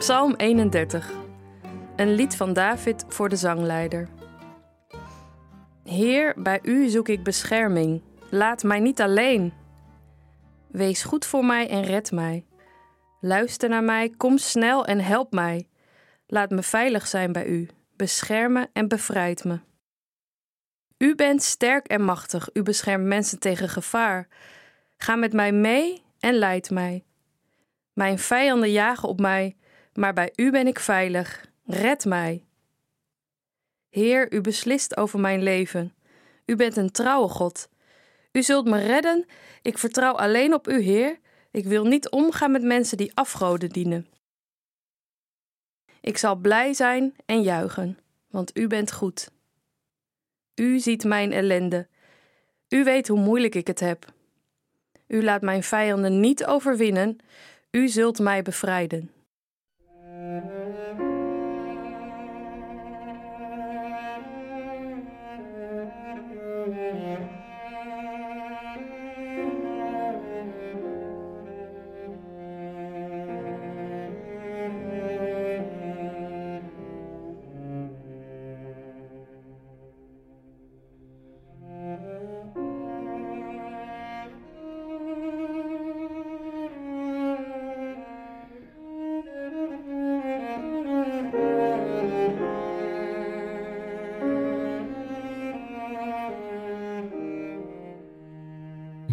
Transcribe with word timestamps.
Psalm 0.00 0.34
31. 0.36 1.12
Een 1.96 2.14
lied 2.14 2.36
van 2.36 2.52
David 2.52 3.04
voor 3.08 3.28
de 3.28 3.36
zangleider. 3.36 4.08
Heer, 5.84 6.34
bij 6.36 6.58
u 6.62 6.88
zoek 6.88 7.08
ik 7.08 7.22
bescherming. 7.22 8.02
Laat 8.30 8.62
mij 8.62 8.80
niet 8.80 9.00
alleen. 9.00 9.52
Wees 10.68 11.02
goed 11.02 11.26
voor 11.26 11.44
mij 11.44 11.68
en 11.68 11.82
red 11.82 12.12
mij. 12.12 12.46
Luister 13.20 13.68
naar 13.68 13.84
mij, 13.84 14.10
kom 14.16 14.38
snel 14.38 14.86
en 14.86 15.00
help 15.00 15.32
mij. 15.32 15.68
Laat 16.26 16.50
me 16.50 16.62
veilig 16.62 17.06
zijn 17.06 17.32
bij 17.32 17.46
u. 17.46 17.68
Bescherm 17.96 18.52
me 18.52 18.68
en 18.72 18.88
bevrijd 18.88 19.44
me. 19.44 19.60
U 20.98 21.14
bent 21.14 21.42
sterk 21.42 21.86
en 21.86 22.02
machtig. 22.02 22.48
U 22.52 22.62
beschermt 22.62 23.04
mensen 23.04 23.38
tegen 23.38 23.68
gevaar. 23.68 24.28
Ga 24.96 25.16
met 25.16 25.32
mij 25.32 25.52
mee 25.52 26.02
en 26.18 26.34
leid 26.34 26.70
mij. 26.70 27.04
Mijn 27.92 28.18
vijanden 28.18 28.70
jagen 28.70 29.08
op 29.08 29.20
mij, 29.20 29.56
maar 29.94 30.12
bij 30.12 30.32
u 30.36 30.50
ben 30.50 30.66
ik 30.66 30.78
veilig. 30.78 31.48
Red 31.64 32.04
mij. 32.04 32.44
Heer, 33.88 34.32
u 34.32 34.40
beslist 34.40 34.96
over 34.96 35.20
mijn 35.20 35.42
leven. 35.42 35.94
U 36.46 36.56
bent 36.56 36.76
een 36.76 36.90
trouwe 36.90 37.28
God. 37.28 37.68
U 38.32 38.42
zult 38.42 38.68
me 38.68 38.78
redden. 38.78 39.26
Ik 39.62 39.78
vertrouw 39.78 40.12
alleen 40.12 40.54
op 40.54 40.68
u, 40.68 40.80
Heer. 40.80 41.18
Ik 41.50 41.64
wil 41.64 41.84
niet 41.84 42.10
omgaan 42.10 42.50
met 42.50 42.62
mensen 42.62 42.96
die 42.96 43.14
afgoden 43.14 43.68
dienen. 43.68 44.06
Ik 46.00 46.18
zal 46.18 46.36
blij 46.36 46.72
zijn 46.72 47.14
en 47.26 47.42
juichen, 47.42 47.98
want 48.28 48.58
u 48.58 48.66
bent 48.66 48.92
goed. 48.92 49.30
U 50.54 50.78
ziet 50.78 51.04
mijn 51.04 51.32
ellende. 51.32 51.88
U 52.68 52.84
weet 52.84 53.08
hoe 53.08 53.20
moeilijk 53.20 53.54
ik 53.54 53.66
het 53.66 53.80
heb. 53.80 54.12
U 55.06 55.22
laat 55.22 55.42
mijn 55.42 55.62
vijanden 55.62 56.20
niet 56.20 56.44
overwinnen. 56.44 57.18
U 57.70 57.88
zult 57.88 58.18
mij 58.18 58.42
bevrijden. 58.42 59.10
Mm-hmm. 60.20 60.69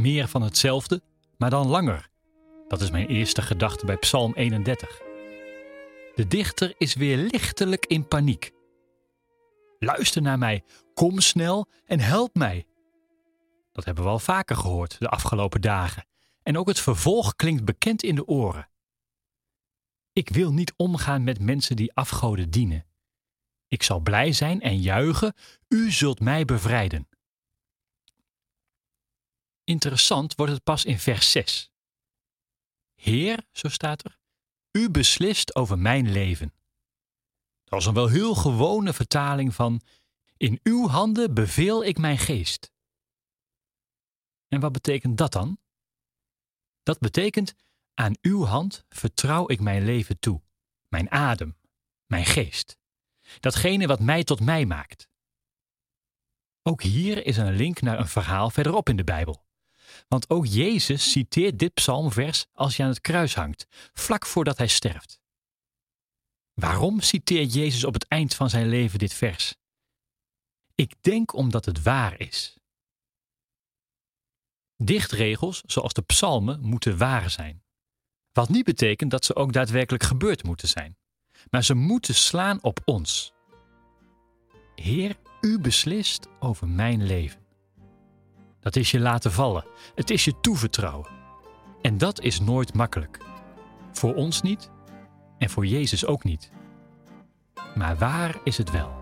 Meer 0.07 0.27
van 0.27 0.41
hetzelfde, 0.41 1.01
maar 1.37 1.49
dan 1.49 1.67
langer. 1.67 2.09
Dat 2.67 2.81
is 2.81 2.91
mijn 2.91 3.07
eerste 3.07 3.41
gedachte 3.41 3.85
bij 3.85 3.97
Psalm 3.97 4.33
31. 4.33 5.01
De 6.15 6.27
dichter 6.27 6.73
is 6.77 6.95
weer 6.95 7.17
lichtelijk 7.17 7.85
in 7.85 8.07
paniek. 8.07 8.51
Luister 9.79 10.21
naar 10.21 10.37
mij, 10.37 10.63
kom 10.93 11.19
snel 11.19 11.67
en 11.85 11.99
help 11.99 12.35
mij. 12.35 12.65
Dat 13.71 13.85
hebben 13.85 14.03
we 14.03 14.09
al 14.09 14.19
vaker 14.19 14.55
gehoord 14.55 14.99
de 14.99 15.09
afgelopen 15.09 15.61
dagen. 15.61 16.05
En 16.43 16.57
ook 16.57 16.67
het 16.67 16.79
vervolg 16.79 17.35
klinkt 17.35 17.65
bekend 17.65 18.03
in 18.03 18.15
de 18.15 18.27
oren. 18.27 18.69
Ik 20.13 20.29
wil 20.29 20.53
niet 20.53 20.73
omgaan 20.75 21.23
met 21.23 21.39
mensen 21.39 21.75
die 21.75 21.93
afgoden 21.93 22.49
dienen. 22.49 22.85
Ik 23.67 23.83
zal 23.83 23.99
blij 23.99 24.31
zijn 24.31 24.61
en 24.61 24.81
juichen, 24.81 25.33
u 25.67 25.91
zult 25.91 26.19
mij 26.19 26.45
bevrijden. 26.45 27.07
Interessant 29.69 30.35
wordt 30.35 30.51
het 30.51 30.63
pas 30.63 30.85
in 30.85 30.99
vers 30.99 31.31
6. 31.31 31.71
Heer, 32.93 33.45
zo 33.51 33.69
staat 33.69 34.03
er, 34.03 34.19
u 34.71 34.89
beslist 34.89 35.55
over 35.55 35.79
mijn 35.79 36.11
leven. 36.11 36.53
Dat 37.63 37.79
is 37.79 37.85
een 37.85 37.93
wel 37.93 38.07
heel 38.07 38.35
gewone 38.35 38.93
vertaling 38.93 39.55
van 39.55 39.81
In 40.37 40.59
uw 40.63 40.87
handen 40.87 41.33
beveel 41.33 41.83
ik 41.83 41.97
mijn 41.97 42.17
geest. 42.17 42.71
En 44.47 44.59
wat 44.59 44.71
betekent 44.71 45.17
dat 45.17 45.31
dan? 45.31 45.59
Dat 46.83 46.99
betekent 46.99 47.53
aan 47.93 48.17
uw 48.21 48.43
hand 48.43 48.85
vertrouw 48.89 49.49
ik 49.49 49.59
mijn 49.59 49.85
leven 49.85 50.19
toe, 50.19 50.41
mijn 50.87 51.11
adem, 51.11 51.57
mijn 52.05 52.25
geest, 52.25 52.77
datgene 53.39 53.87
wat 53.87 53.99
mij 53.99 54.23
tot 54.23 54.39
mij 54.39 54.65
maakt. 54.65 55.09
Ook 56.61 56.81
hier 56.81 57.25
is 57.25 57.37
een 57.37 57.55
link 57.55 57.81
naar 57.81 57.99
een 57.99 58.07
verhaal 58.07 58.49
verderop 58.49 58.89
in 58.89 58.95
de 58.95 59.03
Bijbel. 59.03 59.45
Want 60.07 60.29
ook 60.29 60.45
Jezus 60.45 61.11
citeert 61.11 61.59
dit 61.59 61.73
psalmvers 61.73 62.45
als 62.53 62.77
hij 62.77 62.85
aan 62.85 62.91
het 62.91 63.01
kruis 63.01 63.35
hangt, 63.35 63.67
vlak 63.93 64.25
voordat 64.25 64.57
hij 64.57 64.67
sterft. 64.67 65.19
Waarom 66.53 67.01
citeert 67.01 67.53
Jezus 67.53 67.83
op 67.83 67.93
het 67.93 68.07
eind 68.07 68.35
van 68.35 68.49
zijn 68.49 68.67
leven 68.67 68.99
dit 68.99 69.13
vers? 69.13 69.55
Ik 70.75 70.93
denk 71.01 71.33
omdat 71.33 71.65
het 71.65 71.81
waar 71.81 72.19
is. 72.19 72.57
Dichtregels, 74.75 75.63
zoals 75.65 75.93
de 75.93 76.01
psalmen, 76.01 76.61
moeten 76.61 76.97
waar 76.97 77.29
zijn. 77.29 77.63
Wat 78.31 78.49
niet 78.49 78.65
betekent 78.65 79.11
dat 79.11 79.25
ze 79.25 79.35
ook 79.35 79.53
daadwerkelijk 79.53 80.03
gebeurd 80.03 80.43
moeten 80.43 80.67
zijn. 80.67 80.97
Maar 81.49 81.63
ze 81.63 81.73
moeten 81.73 82.15
slaan 82.15 82.63
op 82.63 82.79
ons. 82.85 83.33
Heer, 84.75 85.17
u 85.41 85.59
beslist 85.59 86.27
over 86.39 86.67
mijn 86.67 87.05
leven. 87.05 87.46
Dat 88.67 88.75
is 88.75 88.91
je 88.91 88.99
laten 88.99 89.31
vallen. 89.31 89.65
Het 89.95 90.09
is 90.09 90.25
je 90.25 90.39
toevertrouwen. 90.41 91.09
En 91.81 91.97
dat 91.97 92.21
is 92.21 92.39
nooit 92.39 92.73
makkelijk. 92.73 93.17
Voor 93.91 94.15
ons 94.15 94.41
niet 94.41 94.69
en 95.37 95.49
voor 95.49 95.65
Jezus 95.65 96.05
ook 96.05 96.23
niet. 96.23 96.51
Maar 97.75 97.97
waar 97.97 98.39
is 98.43 98.57
het 98.57 98.71
wel? 98.71 98.97